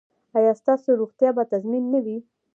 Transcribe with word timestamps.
ایا 0.37 0.53
ستاسو 0.61 0.89
روغتیا 0.99 1.29
به 1.35 1.43
تضمین 1.51 1.83
نه 1.93 1.99
وي؟ 2.05 2.17